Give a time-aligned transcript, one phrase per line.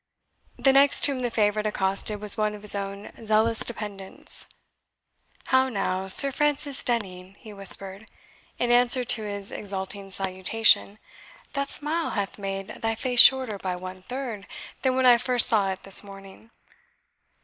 [0.57, 4.47] The next whom the favourite accosted was one of his own zealous dependants.
[5.43, 8.09] "How now, Sir Francis Denning," he whispered,
[8.57, 10.97] in answer to his exulting salutation,
[11.53, 14.47] "that smile hath made thy face shorter by one third
[14.81, 16.49] than when I first saw it this morning.